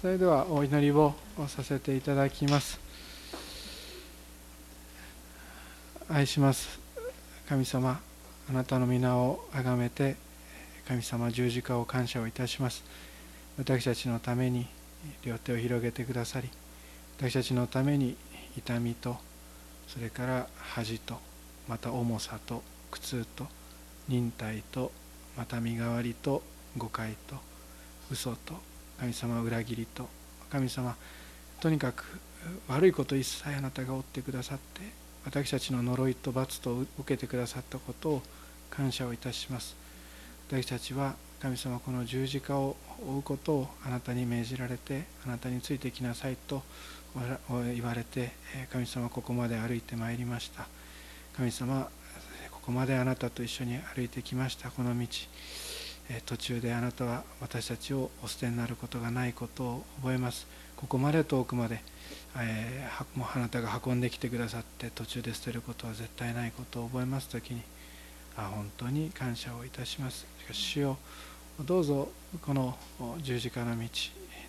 [0.00, 1.14] それではお祈りを
[1.48, 2.78] させていただきます。
[6.08, 6.78] 愛します。
[7.48, 8.00] 神様
[8.48, 10.16] あなたの皆をあがめて
[10.86, 12.84] 神様十字架を感謝をいたします。
[13.58, 14.66] 私たちのために
[15.24, 16.48] 両手を広げてくださり
[17.18, 18.16] 私たちのために
[18.56, 19.16] 痛みと
[19.88, 21.18] それから恥と
[21.68, 23.46] また重さと苦痛と
[24.08, 24.92] 忍耐と
[25.36, 26.42] また身代わりと
[26.76, 27.36] 誤解と
[28.10, 28.67] 嘘と
[29.00, 30.08] 神様裏切りと
[30.50, 30.96] 神様
[31.60, 32.04] とにかく
[32.68, 34.80] 悪いこと一切あなたが負ってくださって
[35.24, 38.22] 私たちの呪いと罰と受けてくださったことを
[38.70, 39.76] 感謝をいたします。
[40.48, 46.62] 私たちは神様この十字架を追うことをあなたに命じられてあなたについてきなさいと
[47.74, 48.32] 言われて
[48.72, 50.66] 神様ここまで歩いてまいりました。
[51.36, 51.88] 神様
[52.50, 55.06] ここまであなたと一緒に歩いてきましたこの道。
[56.24, 60.46] 途中であなたは私たちをお捨てになることがないことを覚えます。
[60.76, 61.82] ここまで遠くまで、
[62.36, 67.62] えー、もうあなたが運んできてくださって途中で捨てることは絶対ないことを覚えます時に
[68.36, 70.26] あ本当に感謝をいたします。
[70.40, 70.98] しかし主よ
[71.60, 72.08] どうぞ
[72.42, 72.76] この
[73.20, 73.88] 十字架の道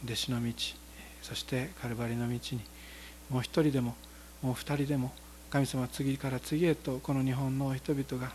[0.05, 0.53] 弟子の道
[1.21, 2.61] そしてカルバリの道に
[3.29, 3.95] もう一人でも
[4.41, 5.11] もう二人でも
[5.49, 8.31] 神様次から次へとこの日本の人々が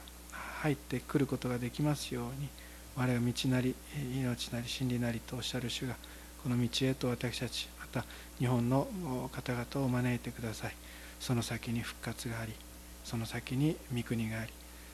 [0.61, 2.49] 入ってくることができますように
[2.97, 3.75] 我が道なり
[4.15, 5.97] 命なり真理なりとおっしゃる主が
[6.43, 8.05] この道へと私たちまた
[8.39, 8.87] 日本の
[9.33, 10.75] 方々を招いてください。
[11.21, 12.53] その先に復活があり
[13.05, 14.53] その先に御国があり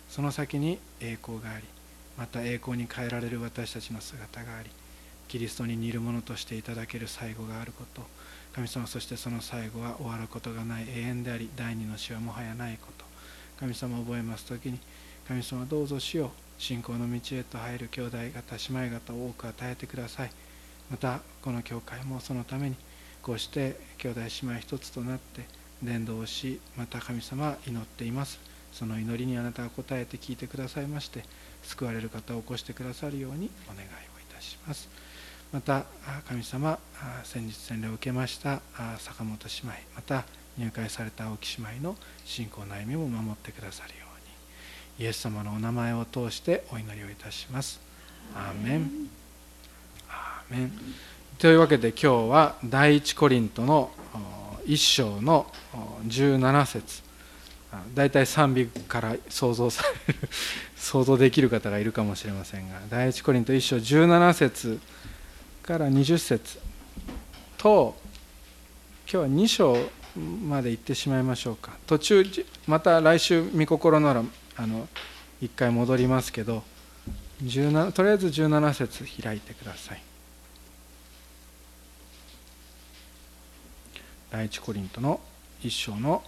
[0.09, 1.65] その先に栄光があり
[2.17, 4.71] また栄光に変えられる私たちの姿があり
[5.29, 8.03] キリストに似るものとしていただける最後があること。
[8.53, 13.05] 神様そしてその最後は終わることがない永遠であり第二の死はもはやないこと。
[13.61, 14.79] 神様を覚えます時に
[15.29, 20.31] 神様どうぞ死を信仰の道へと入る兄弟方姉妹方を多く与えてください。
[20.91, 22.77] またこの教会もそのために
[23.23, 25.43] こうして兄弟姉妹一つとなって
[25.83, 28.41] 伝道しまた神様祈っています。
[28.73, 31.25] その祈りにあなたが応えて聞いてくださいまして
[31.63, 34.89] 救われる方を起こしてくださるようにお願いをいたします。
[35.53, 35.85] また
[36.29, 36.79] 神様
[37.25, 38.61] 先日洗礼を受けました
[38.99, 40.25] 坂本姉妹また
[40.57, 44.00] 入会された青木姉妹の信仰の歩みも守ってくださるように
[45.01, 47.81] イエス様のお名前を通してお祈りをいたします。
[48.35, 48.91] アーメン。
[50.11, 50.73] アーメン。
[51.39, 53.91] というわけで今日は第一コリントの
[54.67, 55.51] 一章の
[56.07, 57.03] 17節。
[57.95, 60.21] 大体賛美から想像される
[60.77, 64.81] 想像できる方がいるかもしれませんが第一コリント1章17節
[65.63, 66.59] から20節。
[67.57, 67.97] と
[69.11, 69.79] 今日は2章
[70.47, 71.73] まで行ってしまいましょうか。
[71.87, 72.23] 途中
[72.67, 74.23] また来週見心なら
[74.57, 74.89] あの
[75.43, 76.63] 1回戻りますけど
[77.43, 80.03] 17とりあえず17節開いてください。
[84.31, 85.21] 第一コリントの
[85.63, 86.23] 1章の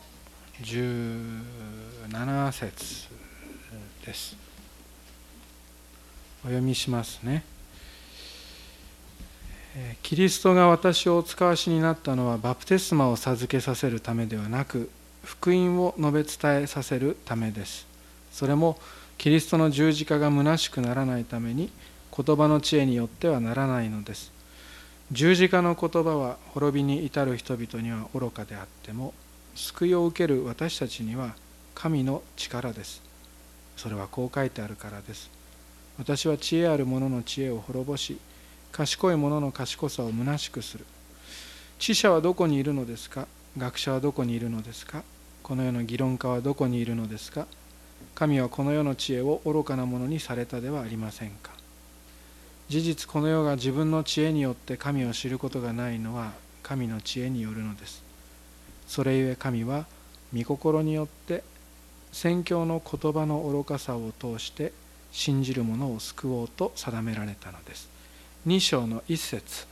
[0.61, 3.09] 17節
[4.05, 4.37] です。
[6.44, 7.44] お読みしますね。
[10.03, 14.91] キリストが私をお使わしになったのはバプテスマを授けさせるためではなく
[15.25, 17.92] 福音を述べ伝えさせるためです。
[18.32, 18.78] それも
[19.19, 21.70] キリストの十字架が虚しくならないために
[22.16, 24.32] 言葉の知恵によってはならないのです。
[25.12, 29.12] 十字架の言葉は滅びに至る人々には愚かであっても
[29.54, 31.34] 救いを受ける私たちには
[31.75, 33.03] 神の力です。
[33.76, 35.31] それはこう書いてあるからです。
[35.99, 38.19] 私は知恵ある者の知恵を滅ぼし
[38.72, 40.87] 賢い者の賢さを虚しくする。
[41.78, 43.28] 知者はどこにいるのですか？
[43.59, 45.03] 学者はどこにいるのですか？
[45.43, 47.47] この世の議論家はどこにいるのですか？
[48.15, 51.53] 神はこの世の知恵を愚かなものにされたではありませんか。
[52.69, 58.03] 事実この世が自分の知恵によって神を知ることがないのは神の知恵によるのです。
[58.87, 59.87] それゆえ神は
[60.35, 61.45] 御心によって
[62.12, 64.73] 宣教の言葉の愚かさを通して
[65.11, 67.89] 信じる者を救おうと定められたのです。
[68.47, 69.67] 2章の1節。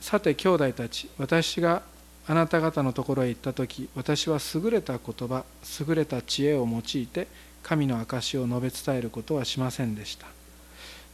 [0.00, 1.82] さて兄弟たち私が
[2.28, 5.44] あなた方のところへ行った時私は優れた言葉
[5.86, 7.28] 優れた知恵を用いて
[7.62, 10.26] 神の証を述べ伝えることはしませんでした。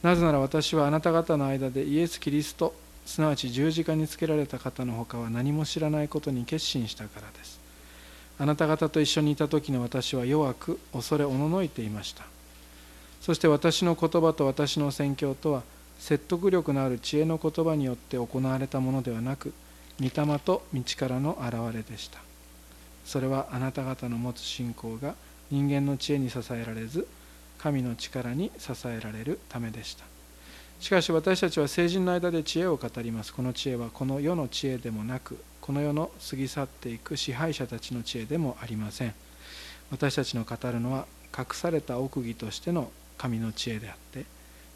[0.03, 2.75] なぜなら私はあなた方の間でイエス・キリスト
[3.05, 7.59] すなわち十字架につけられた方のほかは何も知らないことに決心したからです。
[8.39, 12.23] あなた方と一緒にいた時の私は弱く恐れおののいていました。
[13.21, 15.63] そして私の言葉と私の宣教とは
[15.97, 19.53] 説得力のある知恵の言葉によって行われたものではなく
[19.99, 22.19] 御霊と道からの現れでした。
[23.05, 25.15] それはあなた方の持つ信仰が
[25.51, 27.07] 人間の知恵に支えられず
[27.57, 30.05] 神の力に支えられるためでした。
[30.79, 33.33] しかし私たちは成人の間で知恵を語ります。
[33.33, 39.13] この知恵はこの世の知恵でもなくこの世の過ぎ去っていく支配者たちの知恵でもありません。
[39.91, 41.05] 私たちの語るのは
[41.37, 44.25] 隠された奥義としての神の知恵であって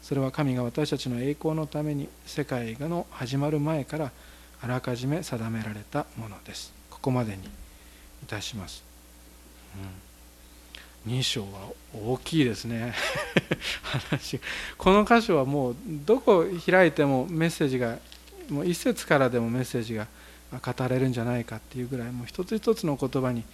[0.02, 4.12] それは神が私たちの栄光のために世界がの始まる前から
[4.62, 6.72] あらかじめ定められたものです。
[6.90, 8.82] ここまでにいたします、
[11.06, 12.92] うん、2章は大きいですね。
[13.82, 14.40] 話
[14.76, 17.98] この箇所はもうどこ開いてもメッセージが
[18.50, 20.08] もう一節からでもメッセージが
[20.52, 23.44] 語れるんじゃないかっていうぐらいもう一つ一つの言葉に、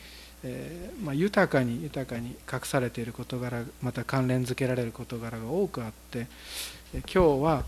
[0.43, 6.27] えー、まあ、豊かに豊かに隠されている事柄また関連づけられる事柄が多くあって
[6.93, 7.65] 今日は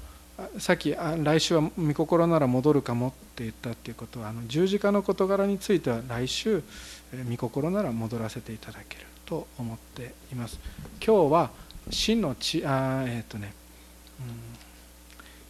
[0.59, 6.62] さっき来週は御心なら戻るかもって言ったっていうことはあの十字架の事柄については来週
[7.31, 10.59] 御心なら戻らせていただけると思っています。
[11.05, 11.50] 今日は
[11.91, 13.55] 真のちあえっ、ー、とね、
[14.21, 14.27] うん、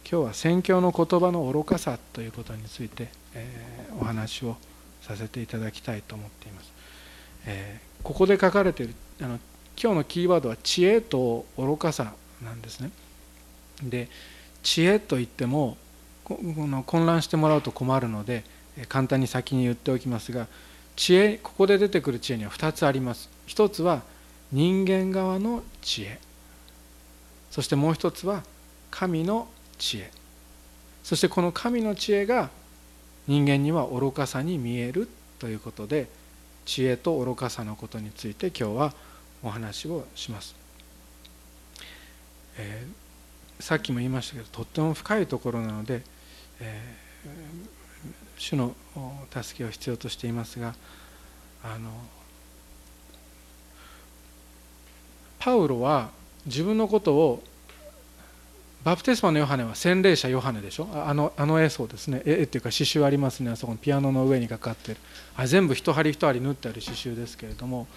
[0.09, 4.55] 今日は宣教の言葉の愚かさということについて、えー、お話を
[5.01, 6.73] させていただきたいと思っています、
[7.45, 9.39] えー、ここで書かれているあの
[9.81, 12.13] 今日のキーワードは知恵と愚かさ
[12.43, 12.91] なんですね。
[13.83, 14.09] で
[14.67, 15.77] 知恵といっても
[16.25, 18.43] この混乱してもらうと困るので
[18.89, 20.47] 簡単に先に言っておきますが
[20.97, 23.29] 知恵ここで出てくる知恵には2つあります。
[23.45, 24.01] 一つは
[24.51, 26.19] 人間側の知恵。
[27.49, 28.43] そしてもう一つは
[28.91, 29.47] 神の
[29.77, 30.11] 知恵。
[31.01, 32.49] そしてこの神の知恵が
[33.25, 35.07] 人間には愚かさに見える
[35.39, 36.09] ということで
[36.65, 38.93] 知恵と愚かさのことについて今日は
[39.43, 40.55] お話をします、
[42.57, 43.06] えー、
[43.59, 46.03] さっきも言いましたけどとっても深いところなので、
[46.59, 47.29] えー、
[48.37, 48.75] 主の
[49.31, 50.75] 助けを必要としていますが
[51.63, 51.89] あの
[55.39, 56.09] パウロは
[56.45, 57.43] 自分のことを
[58.83, 60.87] バプテスマのヨハネは洗礼者ヨハネでしょ？
[60.93, 62.21] あのあの絵そうですね。
[62.25, 63.51] 絵っていうか刺繍ありますね。
[63.51, 64.97] あそこのピアノの上にかかってる。
[65.35, 67.87] あ全部一針一針縫ってある刺繍ですけれども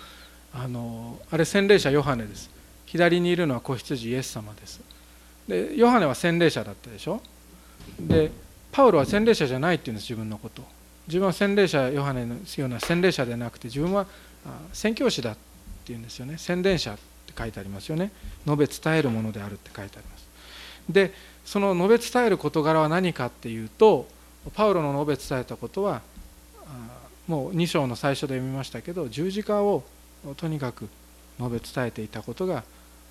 [0.53, 2.51] あのあれ洗礼者ヨハネです。
[2.87, 4.81] 左にいるのは子羊イエス様です。
[5.51, 7.21] でヨハネは洗礼者だったでしょ？
[7.99, 8.31] で
[8.73, 10.63] パウロは洗礼者じゃないっていうんです自分のこと。
[11.09, 14.07] 自分は洗礼者ヨハネのような洗礼者でなくて自分は
[14.73, 15.37] 宣教師だっ
[15.85, 16.39] ていうんですよね。
[16.39, 18.13] 宣伝者って書いてありますよね。
[18.47, 20.27] 述べ伝えるものであるって書いてあります。
[20.89, 21.13] で
[21.45, 24.07] その述べ伝える事柄は何かっていうと
[24.55, 26.03] パウロの述べ伝えたことは
[27.27, 29.83] もう2章の最初で読みましたけど十字架を
[30.37, 30.89] とにかく
[31.39, 32.63] 述べ伝えていたことが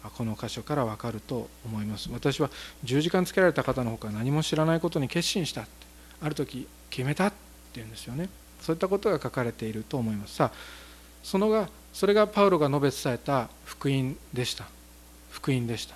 [0.03, 2.09] この箇所から分かると思います。
[2.11, 2.49] 私は
[2.83, 5.67] 十字架につけられた方のほか何も知らないことに決心した
[6.21, 7.33] ある時決めたっ
[7.73, 8.29] ていうんですよね。
[8.61, 10.35] そういったことが書かれていると思います。
[10.35, 10.51] さあ
[11.23, 14.65] そのがそれがパウロが述べ伝えた福音でした。
[15.31, 15.95] 福音でした。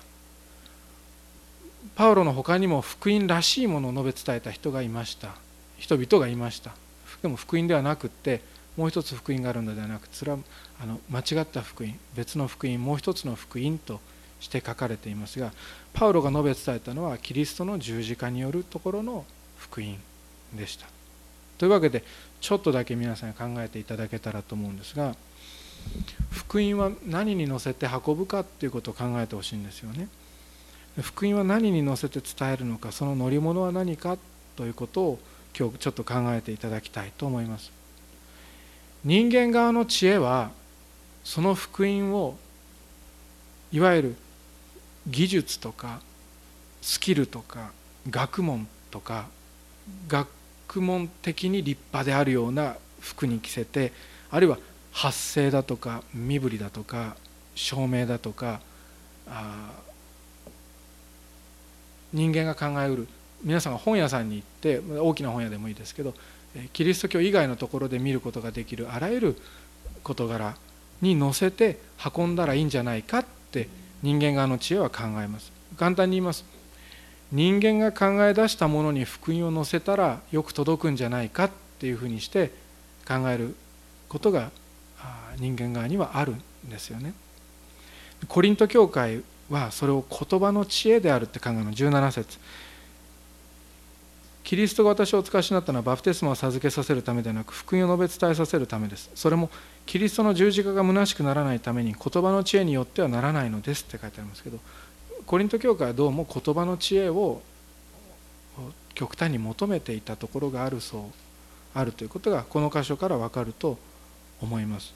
[1.96, 5.34] パウロの他にも福音らしいものを述べ伝えた人がいました。
[5.78, 6.72] 人々がいました。
[7.22, 8.42] でも福音ではなくって
[8.76, 14.00] もう一つ福音があるのではなくつらあの間違った福音別の福音もう一つの福音と
[14.40, 15.52] して書かれていますが
[15.92, 19.24] パウロが述べ伝えたのはキリストの十字架によるところの
[19.58, 19.96] 福音
[20.54, 20.86] でした。
[21.56, 22.02] というわけで
[22.40, 25.14] ちょっとだけ皆さん考えていただけたらと思うんですが
[26.30, 30.08] 福音は何に乗せて運ぶかっていうことを考えてほしいんですよね。
[31.00, 34.16] 福音は何に乗せて伝えるのかその乗り物は何か
[34.56, 35.18] ということを
[35.58, 37.83] 今日ちょっと考えていただきたいと思います。
[39.04, 40.50] 人間側の知恵は
[41.22, 42.36] その福音を
[43.72, 44.16] いわゆる
[45.06, 46.00] 技術とか
[46.80, 47.72] スキルとか
[48.08, 49.26] 学問とか
[50.08, 50.28] 学
[50.80, 53.92] 問的に立派であるような服に着せて
[54.30, 54.58] あるいは
[54.92, 57.16] 発声だとか身振りだとか
[57.54, 58.60] 照明だとか
[59.28, 59.72] あ
[62.12, 63.08] 人間が考えうる
[63.42, 66.14] 皆さんが本屋さんに行って大きな本屋でもいいですけど
[66.72, 69.36] キリスト教以外のところで見ることができるあらゆる
[70.02, 70.56] 事柄
[71.02, 71.80] に乗せて
[72.14, 73.68] 運んだらいいんじゃないかって
[74.02, 75.52] 人間側の知恵は考えます。
[75.76, 76.44] 簡単に言います。
[77.32, 82.52] 人間が考え出したものに福音を乗せたらよく届くんじゃないかっていうふうにして
[83.08, 83.56] 考える
[84.08, 84.50] ことが
[85.38, 87.14] 人間側にはあるんですよね。
[88.28, 91.72] コリント教会はそれを言葉の知恵であるって考えの。
[91.72, 92.38] 17節。
[94.44, 99.10] キリストが私をお使わしになったのはバプテスマを授けさせるためではなく福音を述べ伝えさせるためです。
[99.14, 99.50] それも
[99.86, 104.58] キリストの十字架が虚しくならないために言葉の知恵によってはならないのですって書いてありますけど
[105.26, 107.40] コリント教会はどうも言葉の知恵を
[108.94, 111.02] 極端に求めていたところがあるそう
[111.74, 113.78] あるということがこの箇所から分かると
[114.40, 114.94] 思います、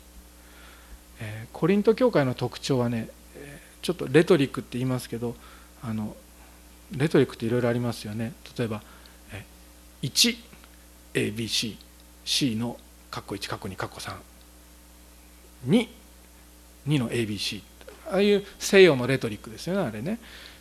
[1.21, 3.09] えー、コリント教会の特徴はね
[3.83, 5.35] ちょっとレトリックって言いますけど
[5.83, 6.15] あの
[6.93, 8.33] レトリックっていろいろありますよね。
[8.57, 8.83] 例えば
[10.03, 11.77] 1ABCC
[12.57, 12.77] の
[13.11, 14.01] 括弧1括弧2括弧
[15.67, 17.63] 32の ABC
[18.11, 20.19] ああいう西洋のレトリックですよねあれね。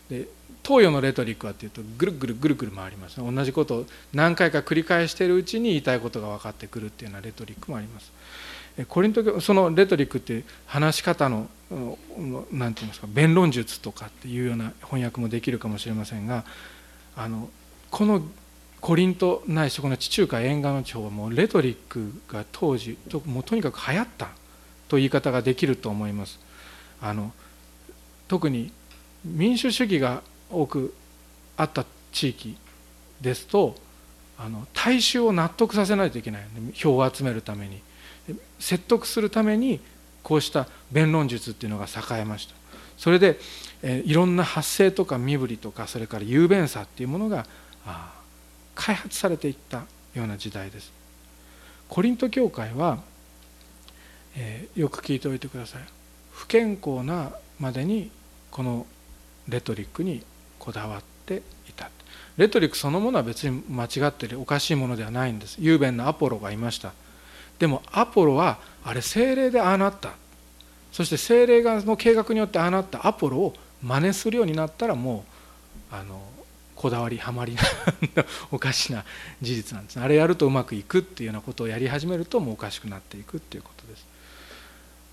[0.09, 0.27] で
[0.63, 8.11] 東洋のレトリックはっていうとぐるぐるぐるぐる回ります、ね、同じことを何回か繰り返しているうちに言いたいことが分かってくるっていうようなレトリックもあります。
[8.89, 11.49] コリントそのレトリックって話し方の
[12.51, 16.43] 何て言いますか弁論術とかっていうような翻訳もできるかもしれませんが
[17.15, 17.49] あの
[17.89, 18.21] この
[18.81, 24.29] コリントないしこの地中海沿岸の地方はもうレトリックが当時もうとにかく流行った
[24.87, 26.39] という言い方ができると思います
[27.01, 27.31] あの
[28.27, 28.71] 特に
[29.25, 30.93] 民主主義が多く
[31.57, 32.57] あった地域
[33.21, 33.75] ですと
[34.37, 36.45] あの大衆を納得させないといけない。
[36.73, 37.81] 票を集めるために
[38.59, 39.79] 説得するために
[40.21, 42.53] こうした弁論術っていうのが栄えました。
[42.97, 43.39] それで、
[43.83, 47.45] えいろんな発声とか身振りとかそれから雄弁さっていうものが
[48.77, 50.91] 開発されていったような時代です。
[51.89, 52.99] コリント教会は、
[54.35, 55.81] えー、よく聞いておいてください。
[56.31, 58.11] 不健康なまでに
[58.51, 58.85] この
[59.49, 60.23] レトリックに
[60.59, 61.89] こだわっていた。
[62.37, 65.57] レトリックそのものは別に間違ってるおかしいものではないんです。
[65.59, 66.93] 雄弁なアポロがいました。
[67.57, 70.11] でもアポロはあれ精霊でああなった。
[70.91, 75.25] そして精霊がの計画によってああなったアポロを真似するようになったらも
[75.91, 76.21] うあの
[76.77, 77.55] こだわりはまり
[78.15, 79.03] なおかしな
[79.41, 84.05] 事実なんです、あれやるとうまくいくっていうようなことをやり始めるともうおかしくなっていくっていうことです。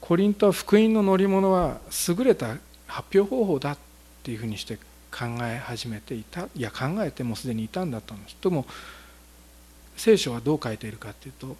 [0.00, 1.78] コリントは福音の乗り物は
[2.09, 3.78] 優れた発表方法だっ
[4.23, 4.76] ていうふうにして
[5.11, 8.66] 考え始めていたいや考えてもすでにいたんだったんですとも
[9.97, 11.56] 聖書はどう書いているかっていうと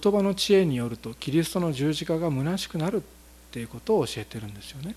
[0.00, 3.00] 言葉の知恵によるとキリストの十字架が虚しくなるっ
[3.52, 4.96] ていうことを教えてるんですよね。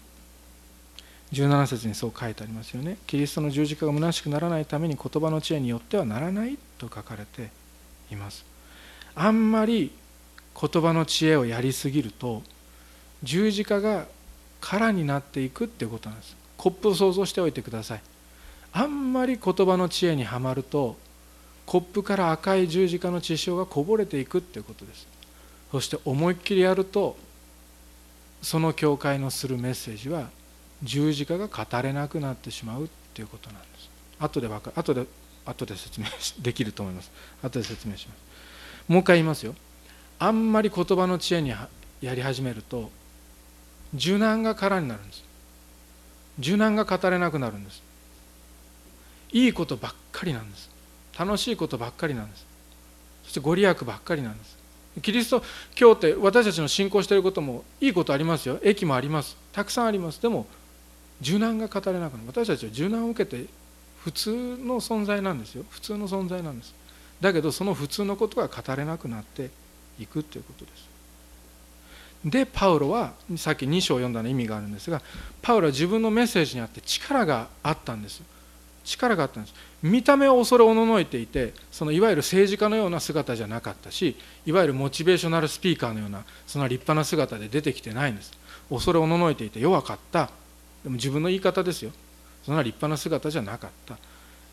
[1.33, 2.97] 17節にそう書いてありますよね。
[3.07, 7.49] キリストの十字架が虚しくならないために言葉の知恵によってはならないと書かれて
[8.11, 8.45] います。
[9.15, 9.91] あんまり
[10.59, 12.41] 言葉の知恵をやりすぎると
[13.23, 14.07] 十字架が
[14.59, 16.35] 空になっていくっていうことなんです。
[16.57, 18.01] コップを想像しておいてください。
[18.73, 20.97] あんまり言葉の知恵にはまると
[21.65, 25.07] コップから赤い十字架の血潮がこぼれていくっていうことです。
[25.71, 27.15] そして思いっきりやると
[28.41, 30.29] その教会のするメッセージは
[30.83, 33.89] 十字架が語れなくなってしまうっていうことなんです。
[34.19, 35.05] 後で分か後で
[35.45, 36.07] 後で説明
[36.41, 37.11] できると思います。
[37.43, 38.17] 後で説明します。
[38.87, 39.55] もう一回言いますよ。
[40.19, 41.67] あんまり言葉の知恵にや
[42.01, 42.91] り始めると
[43.95, 45.23] 受難が空になるんです。
[46.39, 47.81] 受難が語れなくなるんです。
[49.31, 50.69] いいことばっかりなんです。
[51.17, 52.45] 楽しいことばっかりなんです。
[53.23, 54.57] そしてご利益ばっかりなんです。
[55.01, 58.59] キリスト教って私たちの信仰していることもいいことありますよ。
[58.61, 59.37] 駅もあります。
[59.53, 60.21] たくさんあります。
[60.21, 60.47] でも
[61.21, 62.23] 受難が語れなくなる。
[62.27, 63.45] 私たちは受難を受けて
[64.03, 65.63] 普通の存在なんですよ。
[65.69, 66.73] 普通の存在なんです。
[67.21, 69.51] だけどその普通のことが語れなくなって
[69.99, 70.91] いくということです。
[72.25, 75.01] でパウロはさっき2章を読んだの意味があるんですが
[75.41, 78.21] パウロは自分のメッセージにあって力があったんです。
[78.83, 79.55] 力があったんです。
[79.83, 88.31] 見た目は恐れおののいていてそのいわゆる政治家のような姿じゃなかったしいわゆるモチベーショナルスピーカーのようなその立派な姿で出てきてないんです。
[88.69, 90.31] 恐れおののいていて弱かった。
[90.83, 91.91] でも自分の言い方ですよ。
[92.43, 93.97] そんな立派な姿じゃなかった。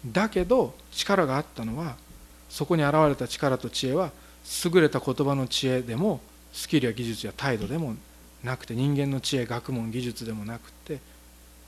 [0.06, 1.96] だけど力があったのは
[2.48, 4.10] そこに現れた力と知恵は
[4.64, 6.20] 優れた言葉の知恵でも
[6.52, 7.96] スキルや技術や態度でも
[8.42, 11.00] なくて人間の知恵学問技術でもなくて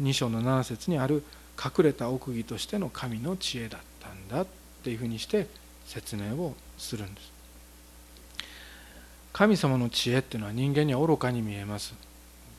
[0.00, 1.22] 2章の7節にある
[1.62, 4.46] 隠れた奥義としての神の知恵だったんだっ
[4.82, 5.46] ていうふうにして
[5.86, 7.32] 説明をするんです。
[9.32, 11.94] 神様の知恵っていうのは人間には愚かに見えます。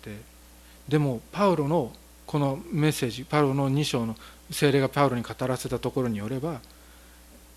[0.03, 0.15] で
[0.91, 1.93] でもパウロの
[2.27, 4.17] このメッセージパウロの2章の
[4.51, 6.59] 精霊がパウロに語らせたところによれば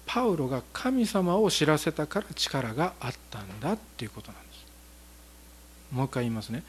[0.06, 4.66] パウロが神様を知らせたから力があったんだっていうことなんです。
[5.90, 6.62] もう一回言いますね。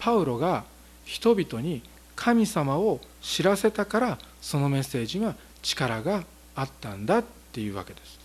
[0.00, 0.64] パウロが
[1.04, 1.82] 人々に
[2.16, 6.24] 神様を知らせたからそのメッセージは力が
[6.56, 8.18] あったんだっていうわけです。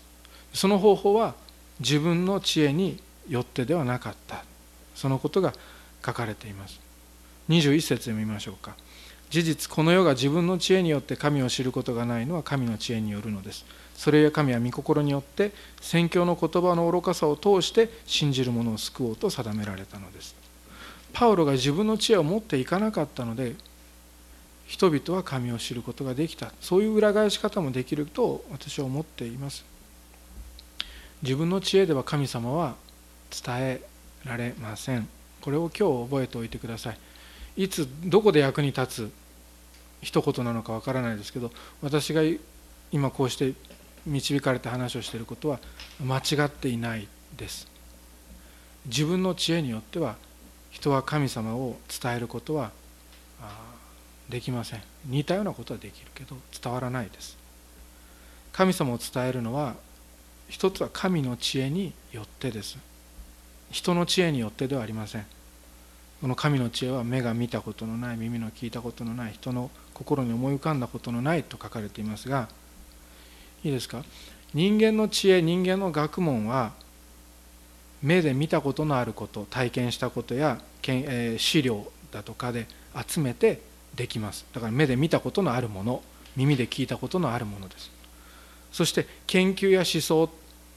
[0.52, 1.34] その方法は
[1.78, 2.98] 自分の知恵に
[3.28, 4.44] よってではなかった。
[4.96, 5.52] そのことが
[6.04, 6.83] 書かれています。
[7.48, 8.76] 21節で見ましょうか。
[9.30, 13.64] 事実この世が自分の知恵によって神を知ることがないのは神の知恵によるのです。
[13.96, 20.36] それや神は御心によって宣教の言葉の愚かさを通して信じる者を救おうと定められたのです。
[21.12, 23.54] パウロが自分の知恵を持っていかなかったので
[24.66, 26.52] 人々は神を知ることができた。
[26.60, 29.64] そういう裏返し方もできると私は思っています。
[31.22, 32.76] 自分の知恵では神様は
[33.30, 33.80] 伝え
[34.24, 35.08] られません。
[35.40, 36.98] これを今日覚えておいてください。
[37.56, 39.10] いつどこで役に立つ
[40.02, 41.50] 一言なのかわからないですけど
[41.82, 42.22] 私が
[42.92, 43.54] 今こうして
[44.06, 45.58] 導かれて話をしていることは
[46.04, 47.66] 間違っていないです。
[48.86, 50.16] 自分の知恵によっては
[50.70, 52.70] 人は神様を伝えることは
[54.28, 54.82] できません。
[55.06, 57.38] 似たようなことはできるけど伝わらないです。
[58.52, 59.74] 神様を伝えるのは
[60.48, 62.76] 一つは神の知恵によってです。
[63.70, 65.26] 人の知恵によってではありません。
[66.20, 72.48] この神の知恵は目が見たことのない耳の聞いたことのない人の心に思い浮かんだことのないと書かれていますが
[73.62, 74.04] いいですか？
[74.54, 76.72] 人間の知恵人間の学問は
[78.02, 80.60] 目で見たことのあること体験したことや
[81.38, 82.66] 資料だとかで
[83.06, 83.60] 集めて
[83.94, 84.44] できます。
[84.52, 86.02] だから目で見たことのあるもの
[86.36, 87.90] 耳で聞いたことのあるものです。
[88.72, 90.30] そして研究や思想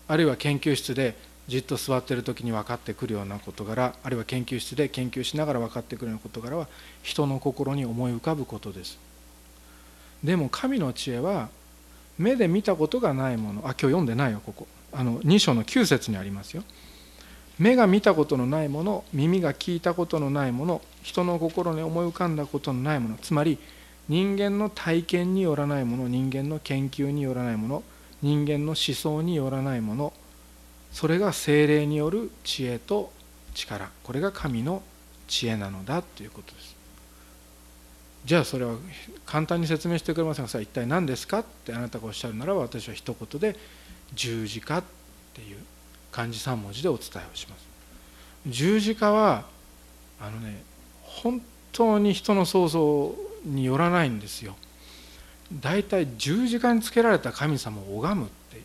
[0.08, 1.16] あるいは研究室で
[1.48, 6.68] じっと座ってる時に分かってくるような事柄あるいは研究室で研究しながら分かってくるような事柄は
[7.04, 8.98] 人の心に思い浮かぶことです。
[10.24, 11.50] でも神の知恵は
[12.18, 13.62] 目で見たことがないもの。
[13.62, 14.68] あ今日読んでないよここ。
[14.92, 16.64] あの2章の9節にありますよ。
[17.60, 23.18] 目が見たことのないもの耳が聞いたことのないもの人の心に思い浮かんだことのないもの。
[23.18, 23.58] つまり
[24.10, 27.84] 人間の体験によらないもの人間の研究によらないもの
[28.22, 30.14] 人間の思想によらないもの
[30.92, 33.12] それが精霊による知恵と
[33.54, 33.90] 力。
[34.04, 34.82] これが神の
[35.28, 36.76] 知恵なのだということです。
[38.26, 38.76] じゃあそれは
[39.26, 43.56] 簡単に説明してくれませんがさ一体何ですかってあなたがおっしゃるならば私は一言で
[44.14, 44.84] 十字架っ
[45.34, 45.58] ていう
[46.12, 47.66] 漢字3文字でお伝えをします。
[48.46, 49.46] 十字架は
[50.20, 50.62] あのね
[51.04, 51.42] 本
[51.72, 53.16] 当に人の想像
[53.46, 54.56] によらないんですよ。
[55.62, 58.62] 大体十字架につけられた神様を拝むって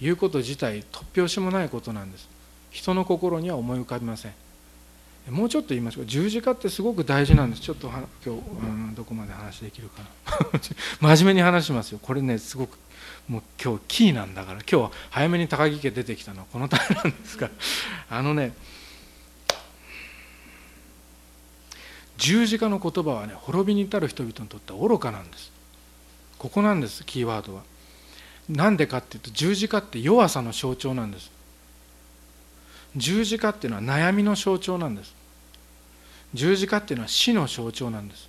[0.00, 2.28] いうこと自体突拍子もないことなんです。
[2.70, 4.34] 人の心には思い浮かびません。
[5.30, 6.06] もうちょっと言いましょう。
[6.06, 7.62] 十字架ってすごく大事なんです。
[7.62, 8.32] ちょっと今日、う
[8.66, 10.08] ん、どこまで話できるかな。
[11.16, 12.00] 真面目に話しますよ。
[12.02, 12.76] これねすごく
[13.28, 14.58] もう今日キーなんだから。
[14.60, 16.40] 今日は早めに高木家出てきたの。
[16.40, 17.52] はこのためなんですから。
[18.18, 18.52] あのね
[22.16, 25.52] 十字架の言葉はね滅びに至る人々にとっては愚かなんです。
[26.38, 27.62] ここなんですキーワードは。
[28.48, 31.30] なんでかっていうと十字架って弱さの象徴なんです。
[32.96, 35.14] 十字架っていうのは悩みの象徴なんです。
[36.34, 38.28] 十字架っていうのは死の象徴なんです。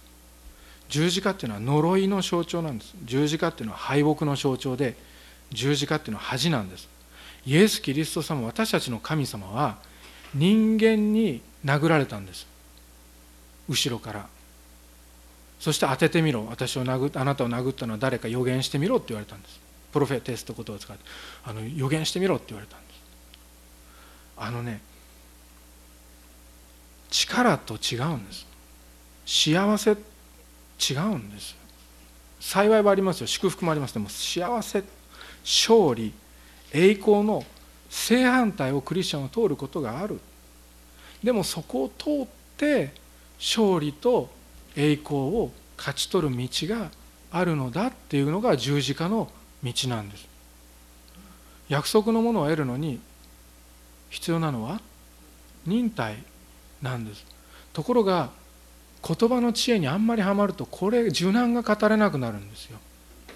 [0.89, 2.93] 十字架っていうのは呪いの象徴なんです。
[3.03, 4.95] 十字架っていうのは敗北の象徴で
[5.51, 6.87] 十字架っていうのは恥なんです。
[7.45, 9.77] イエス・キリスト様私たちの神様は
[10.33, 12.47] 人間に殴られたんです。
[13.67, 14.27] 後ろから。
[15.59, 16.45] そして当ててみろ。
[16.49, 19.62] 私を殴あなたを殴ったのは誰か予言してみろって言われたんです。
[19.93, 21.03] プロフェテスという言葉を使って
[21.45, 23.01] あの予言してみろって言われたんです。
[24.35, 24.81] あのね
[27.09, 28.47] 力と違うんです。
[29.25, 31.55] 幸せ違うんです。
[32.39, 33.27] 幸いはありますよ。
[33.27, 33.93] 祝福もあります。
[33.93, 34.83] でも幸せ
[35.43, 36.11] 勝利
[36.73, 37.45] 栄光の
[37.89, 40.19] 正反対をクリスチャンは通ることがある。
[41.23, 42.27] でもそこを通っ
[42.57, 42.91] て
[43.39, 44.29] 勝利と
[44.75, 46.89] 栄光を勝ち取る道が
[47.31, 49.31] あるのだっていうのが十字架の
[49.63, 50.27] 道なんです。
[51.69, 52.99] 約束のものを得るのに
[54.09, 54.81] 必要なのは
[55.65, 56.17] 忍耐
[56.81, 57.25] なんです。
[57.71, 58.29] ところが
[59.05, 62.77] 言葉の知恵にあんまりはまるとこれ受難が語れなくなるんですよ。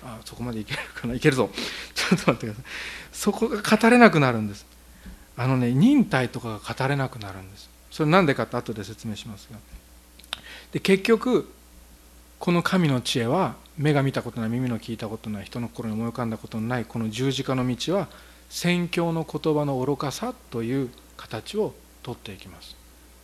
[0.03, 1.13] あそこまでいけるかな？
[1.15, 1.49] いけるぞ。
[1.95, 2.63] ちょっと待ってください。
[3.11, 4.65] そこが語れなくなるんです。
[5.35, 7.69] あのね忍耐とかが語れなくなるんです。
[7.91, 9.57] それなんでかって後で説明しますが
[10.71, 11.51] で結局
[12.37, 18.07] この神の知恵は目が見たことない耳の聞いたことない人の心に思い浮かんだことのないこの十字架の道は
[18.49, 22.75] 宣教の言葉の愚かさという形をとっていきます。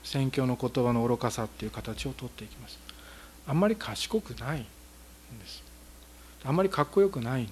[0.04, 2.78] 宣教の言葉の愚かさっていう形をとっていきます。
[3.48, 4.64] あんまり賢くないん
[5.40, 5.64] です。
[6.44, 7.52] あんまりかっこよくないんで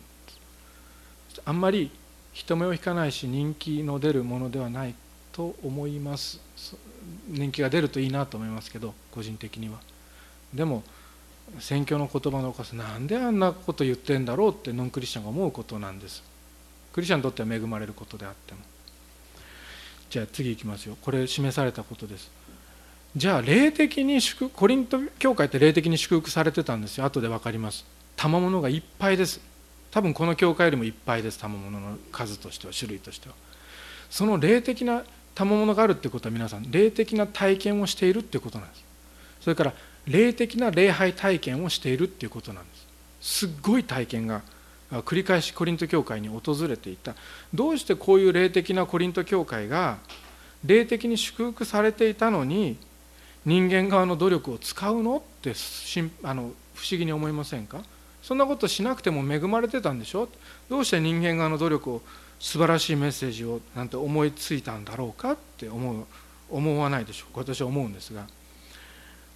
[1.30, 1.42] す。
[1.46, 1.92] あんまり
[2.34, 4.94] 人目を引かないし人気の出るものではない
[5.32, 6.40] と思います。
[7.28, 9.80] 人気が出るといいなと思いますけど個人的には。
[10.54, 10.84] でも
[11.60, 16.24] 宣教の言葉のおかさなんであんなこと言ってんだろうってノンクリスチャンが思うことなんです。
[16.94, 18.60] クリスチャンにとっては恵まれることであっても。
[20.10, 20.98] じゃあ次いきますよ。
[21.02, 22.30] これ示されたことです。
[23.16, 27.06] じゃあ霊的に祝コリント教会って霊的に祝福されてたんですよ。
[27.06, 27.86] 後で分かります。
[28.16, 29.42] 賜物がいっぱいです。
[29.92, 31.40] 多分この教会よりもいっぱいです。
[31.40, 33.36] 賜物の数としては種類としては。
[34.10, 35.04] その霊的な
[35.36, 38.84] 賜物があるってことは皆さん霊的な体験をしているってことなんです。
[39.42, 39.74] それから
[40.08, 42.76] 霊的な礼拝体験をしているっていうことなんで
[43.22, 43.46] す。
[43.46, 44.42] すっごい体験が
[44.92, 47.16] 繰り返しコリント教会に訪れていた。
[47.54, 50.00] どうしてこういう霊的なコリント教会が
[50.66, 52.78] 霊的に祝福されていたのに
[53.46, 55.54] 人間側の努力を使うのって
[56.24, 57.82] あの不思議に思いませんか？
[58.22, 60.28] そんなことしなくても恵まれてたんでしょ？
[60.70, 62.02] どうして人間側の努力を
[62.40, 66.06] 素晴らしいメッセージをなんて思いついたんだろうかって思う
[66.50, 67.40] 思わないでしょう？
[67.40, 68.28] 私は思うんですが。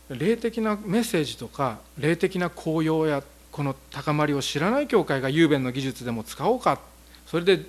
[0.09, 6.79] 霊的なメッセージとか霊的な効用やこの高まりを知らない教会が雄弁の技術でも使おうか
[7.25, 7.65] それで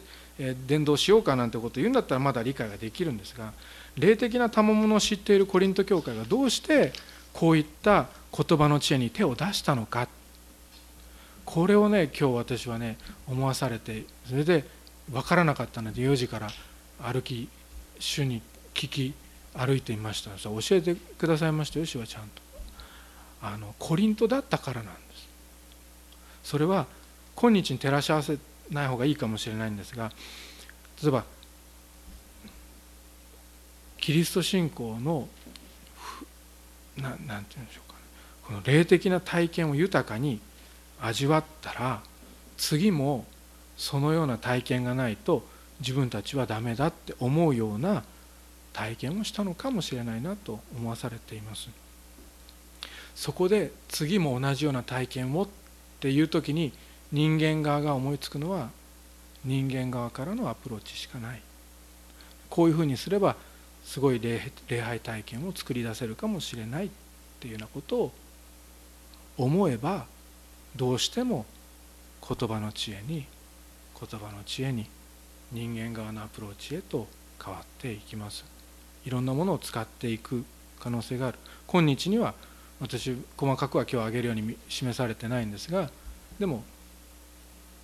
[0.66, 3.52] 伝道しようかなんてことを言うんだったらまだ理解ができるんですが
[3.96, 6.92] 霊的な賜物を知っているコリント教会がどうして
[7.32, 10.08] こういった言葉の知恵に手を出したのか。
[11.46, 14.64] これをね今日私はね思わされてそれで
[15.10, 16.48] 分からなかったので4時から
[17.00, 17.48] 歩き
[18.00, 18.42] 主に
[18.74, 19.14] 聞き
[19.56, 20.30] 歩いてみました。
[20.38, 22.42] 教えてくださいましたよ主はちゃんと。
[23.42, 25.28] あのコリントだったからなんです。
[26.42, 26.86] それは
[27.34, 28.38] 今日に照らし合わせ
[28.70, 30.10] ない方がいいかもしれないんですが
[31.02, 31.24] 例えば
[33.98, 35.28] キリスト信仰の
[36.96, 38.00] ななんて言うんでしょうか、ね、
[38.44, 40.40] この霊的な体験を豊かに
[41.00, 42.00] 味わったら
[42.56, 43.26] 次も
[43.76, 45.44] そのような体験がないと
[45.80, 48.04] 自分たちはダメだって思うような
[48.76, 51.70] 体験をしたのかもしれないなと思わされています。
[53.14, 55.48] そこで次も同じような体験をっ
[55.98, 56.74] ていう時に
[57.10, 58.68] 人間側が思いつくのは
[59.46, 61.40] 人間側からのアプローチしかない。
[62.50, 63.36] こういうふうにすれば
[63.82, 64.38] すごい礼
[64.82, 66.90] 拝体験を作り出せるかもしれないっ
[67.40, 68.12] ていうようなことを
[69.38, 70.04] 思えば
[70.74, 71.46] どうしても
[72.28, 73.24] 言葉の知恵に
[73.98, 74.86] 言葉の知恵に
[75.50, 77.06] 人間側のアプローチへと
[77.42, 78.55] 変わっていきます。
[79.06, 80.44] いろんなものを使っていく
[80.80, 81.38] 可能性がある。
[81.66, 82.34] 今日には
[82.80, 85.90] 私細かくは今日挙げるように示されてないんですが
[86.38, 86.62] でも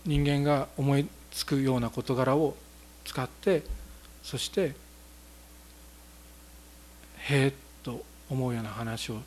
[0.05, 2.57] 人間が思いつくような事柄を
[3.05, 3.63] 使って
[4.23, 4.75] そして
[7.19, 9.19] へえと思うような話を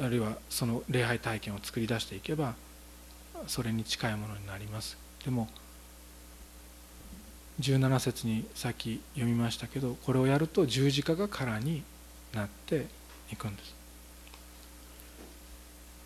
[0.00, 2.54] あるいはその礼拝体験を作り出していけば
[3.46, 4.98] それに近いものになります。
[5.24, 5.48] でも
[7.58, 11.82] 17節にさっき読みましたけどこれをやると十字架が空に
[12.34, 12.86] なって
[13.32, 13.74] いくんです。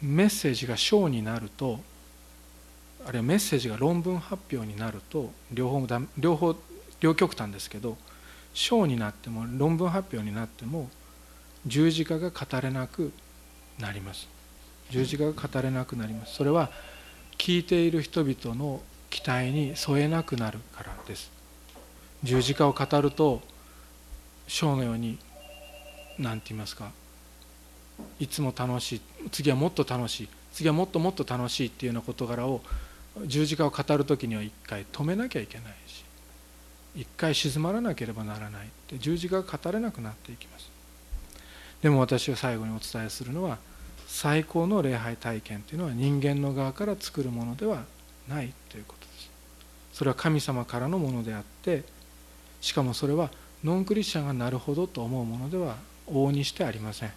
[0.03, 1.81] メッセージが章になると
[3.07, 5.87] あるいはメッセージが論文発表になると両方
[6.19, 6.57] 両方
[7.01, 7.97] 両極端ですけど
[8.55, 10.89] 章になっても論文発表になっても
[11.67, 13.13] 十字架が語れなく
[13.79, 14.29] なります。
[14.91, 16.35] 十字架が語れなくなります。
[16.35, 16.71] それは
[17.39, 18.81] 聞いている人々の
[19.11, 21.34] 期待に添えなくなるからです。
[22.25, 23.43] 十字架を語ると
[24.49, 25.19] 章のように
[26.19, 26.91] 何て言いますか
[28.19, 32.63] いつも楽しい次はもっと楽しい次はもっともっと楽しいっていうような事柄を
[33.27, 36.05] 十字架を語る時には一回止めなきゃいけないし
[36.97, 40.71] 一回静まらなければならないって十字架が語れなくなっていきます。
[41.83, 43.59] でも私が最後にお伝えするのは
[44.07, 47.85] 最高の礼拝体験というのは人間の側から作るものでは
[48.29, 49.31] ないということです。
[49.93, 51.83] それは神様からのものであって
[52.65, 53.31] しかもそれは
[53.63, 57.13] ノンクリスチャンがなるほどと思うものでは往々にしてありません。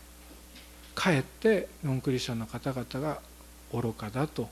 [0.93, 3.21] かえってノンクリスチャンの方々が
[3.73, 4.49] 愚かだと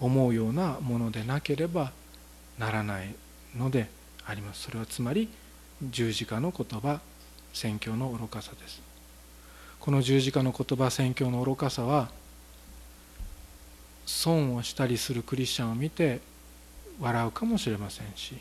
[0.00, 1.92] 思うようなものでなければ
[2.58, 3.14] ならない
[3.54, 3.90] ので
[4.24, 4.62] あります。
[4.62, 5.28] それはつまり
[5.82, 7.00] 十字架の言葉
[7.52, 8.80] 宣教の愚かさです。
[9.80, 12.08] この十字架の言葉宣教の愚かさは
[14.06, 16.20] 損をしたりするクリスチャンを見て
[16.98, 18.34] 笑うかもしれませんし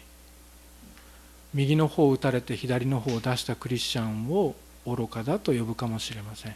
[1.53, 6.55] 右の方を打たれて左の方を出したクリスチャンを愚かだと呼ぶかもしれません。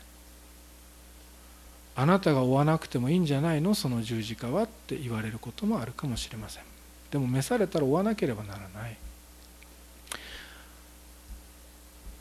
[1.96, 3.76] あなたが追わなくてもいいんじゃないの？
[3.76, 4.64] その十字架は？
[4.64, 6.64] って言われることもあるかもしれません。
[7.12, 8.98] でも召されたら追わなければならない。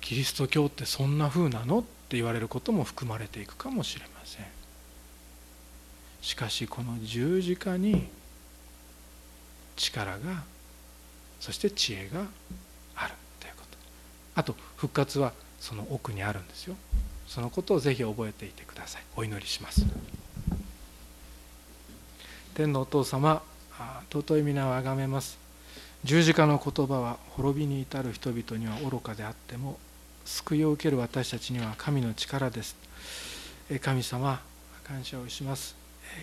[0.01, 1.79] キリスト教ってそんな風なの？
[1.79, 4.47] って言われることも含まれていくかもしれません。
[6.21, 8.09] しかしこの十字架に
[9.77, 10.45] 力が
[11.43, 12.21] そして知恵が
[12.95, 13.77] あるということ。
[14.37, 16.77] あと復活はその奥にあるんですよ。
[17.27, 19.03] そのことをぜひ覚えていてください。
[19.17, 19.85] お祈りします。
[22.55, 23.43] 天のお父様
[24.09, 25.37] 尊い皆をあがめます。
[26.05, 29.81] 十字架の言葉は滅びに至る人々には愚かであっても
[30.25, 32.77] 救いを受ける私たちには神の力です。
[33.81, 34.41] 神様
[34.85, 35.75] 感謝をします。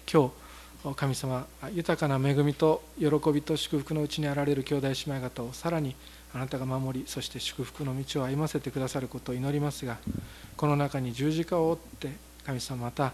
[0.10, 0.49] 今日
[0.96, 5.96] 神様豊かな恵みと喜びと祝福のうちにあられる兄弟姉妹方をさらに
[6.34, 9.98] あなたが守りそして祝福の道を歩ませてくださることを祈りますが
[10.56, 12.12] この中に十字架を追って
[12.46, 13.12] 神様また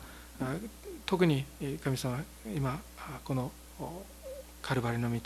[1.05, 1.45] 特に
[1.83, 2.19] 神様
[2.55, 2.79] 今
[3.23, 3.51] この
[4.61, 5.19] カルバリの道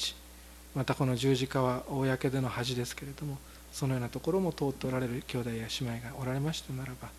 [0.75, 3.37] またこの十字架は公での恥ですけれども
[3.73, 7.09] そのようなところも通っておられる兄弟や姉妹がおられましたならば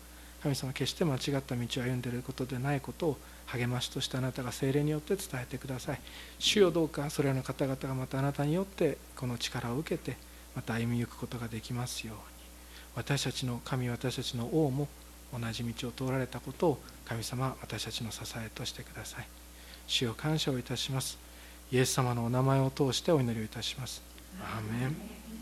[0.43, 5.99] 神様決して間違った道を歩んでいることでないことを励ましとしてあなたが精霊によって伝えてください。
[6.39, 10.17] 主よどうかそれらの方々がまたあなたによってこの力を受けて
[10.55, 12.21] また歩みゆくことができますように。
[12.95, 14.87] 私たちの神私たちの王も
[15.31, 19.27] 同じ道を通られたことを神様私たちの支えとしてください。
[19.87, 21.17] 主を感謝をいたします。
[21.71, 24.01] イエス様のお名前を通してお祈りをいたします。
[24.41, 25.40] アーメン。